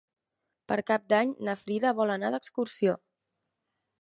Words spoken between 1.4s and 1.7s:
na